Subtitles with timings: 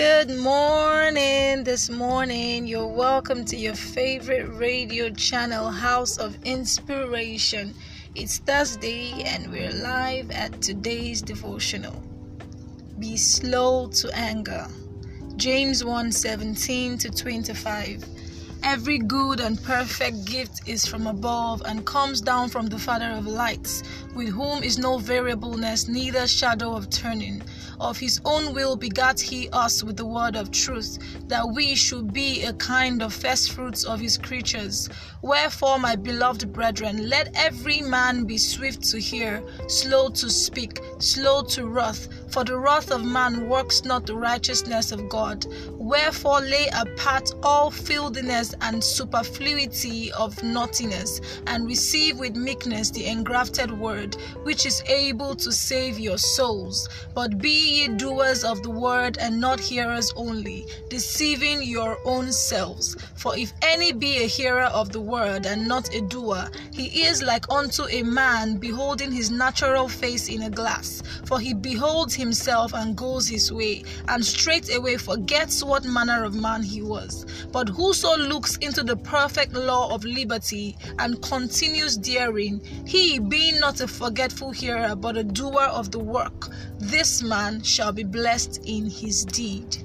[0.00, 1.62] Good morning.
[1.62, 7.74] This morning, you're welcome to your favorite radio channel, House of Inspiration.
[8.14, 12.02] It's Thursday, and we're live at today's devotional.
[12.98, 14.66] Be slow to anger.
[15.36, 18.02] James 1 17 to 25.
[18.62, 23.26] Every good and perfect gift is from above and comes down from the Father of
[23.26, 23.82] lights,
[24.14, 27.42] with whom is no variableness, neither shadow of turning.
[27.80, 32.12] Of his own will begat he us with the word of truth, that we should
[32.12, 34.90] be a kind of first fruits of his creatures.
[35.22, 41.42] Wherefore, my beloved brethren, let every man be swift to hear, slow to speak, slow
[41.44, 45.46] to wrath, for the wrath of man works not the righteousness of God.
[45.90, 53.76] Wherefore, lay apart all filthiness and superfluity of naughtiness, and receive with meekness the engrafted
[53.76, 56.88] word, which is able to save your souls.
[57.12, 62.96] But be ye doers of the word, and not hearers only, deceiving your own selves.
[63.16, 67.20] For if any be a hearer of the word, and not a doer, he is
[67.20, 71.02] like unto a man beholding his natural face in a glass.
[71.24, 76.62] For he beholds himself and goes his way, and straightway forgets what manner of man
[76.62, 77.26] he was.
[77.52, 83.80] But whoso looks into the perfect law of liberty and continues daring, he being not
[83.80, 88.88] a forgetful hearer but a doer of the work, this man shall be blessed in
[88.88, 89.76] his deed.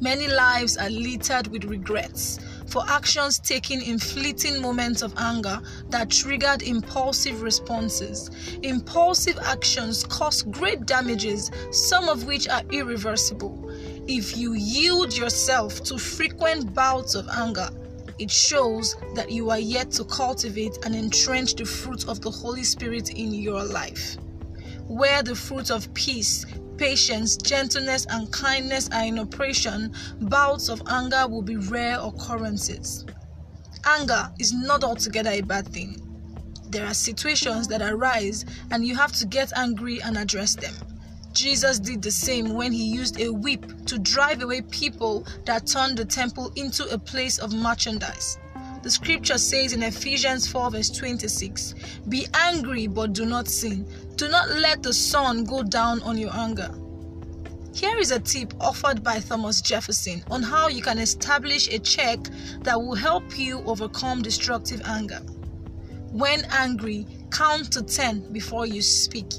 [0.00, 6.10] Many lives are littered with regrets for actions taken in fleeting moments of anger that
[6.10, 8.30] triggered impulsive responses.
[8.62, 13.70] Impulsive actions cause great damages, some of which are irreversible.
[14.10, 17.68] If you yield yourself to frequent bouts of anger,
[18.18, 22.64] it shows that you are yet to cultivate and entrench the fruit of the Holy
[22.64, 24.16] Spirit in your life.
[24.86, 26.46] Where the fruit of peace,
[26.78, 33.04] patience, gentleness, and kindness are in operation, bouts of anger will be rare occurrences.
[33.84, 36.00] Anger is not altogether a bad thing.
[36.70, 40.74] There are situations that arise, and you have to get angry and address them.
[41.38, 45.96] Jesus did the same when he used a whip to drive away people that turned
[45.96, 48.38] the temple into a place of merchandise.
[48.82, 51.76] The scripture says in Ephesians 4, verse 26
[52.08, 53.86] Be angry, but do not sin.
[54.16, 56.74] Do not let the sun go down on your anger.
[57.72, 62.18] Here is a tip offered by Thomas Jefferson on how you can establish a check
[62.62, 65.20] that will help you overcome destructive anger.
[66.10, 69.34] When angry, count to 10 before you speak.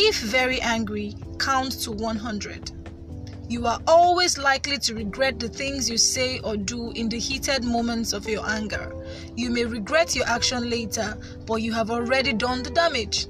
[0.00, 2.70] If very angry, count to 100.
[3.48, 7.64] You are always likely to regret the things you say or do in the heated
[7.64, 8.94] moments of your anger.
[9.34, 13.26] You may regret your action later, but you have already done the damage.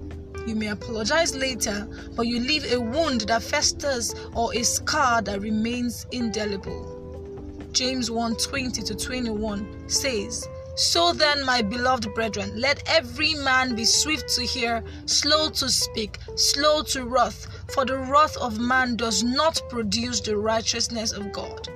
[0.47, 5.41] You may apologize later, but you leave a wound that festers or a scar that
[5.41, 7.65] remains indelible.
[7.73, 10.47] James 1 20 to 21 says,
[10.79, 16.19] so then, my beloved brethren, let every man be swift to hear, slow to speak,
[16.37, 21.69] slow to wrath, for the wrath of man does not produce the righteousness of God.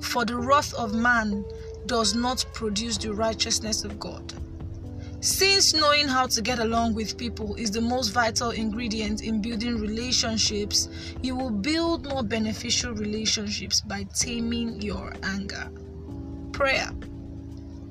[0.00, 1.44] For the wrath of man
[1.84, 4.32] does not produce the righteousness of God.
[5.20, 9.78] Since knowing how to get along with people is the most vital ingredient in building
[9.78, 10.88] relationships,
[11.20, 15.70] you will build more beneficial relationships by taming your anger.
[16.52, 16.88] Prayer.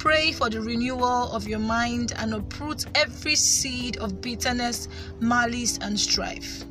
[0.01, 4.87] Pray for the renewal of your mind and uproot every seed of bitterness,
[5.19, 6.63] malice, and strife.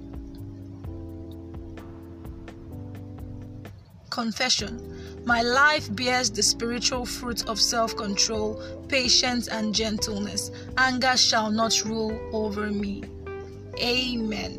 [4.11, 10.51] Confession My life bears the spiritual fruit of self control, patience, and gentleness.
[10.77, 13.05] Anger shall not rule over me.
[13.79, 14.59] Amen.